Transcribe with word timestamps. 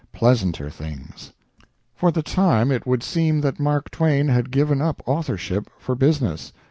PLEASANTER 0.13 0.71
THINGS 0.71 1.31
For 1.93 2.09
the 2.11 2.23
time 2.23 2.71
it 2.71 2.87
would 2.87 3.03
seem 3.03 3.41
that 3.41 3.59
Mark 3.59 3.91
Twain 3.91 4.29
had 4.29 4.49
given 4.49 4.81
up 4.81 5.03
authorship 5.05 5.69
for 5.77 5.93
business. 5.93 6.51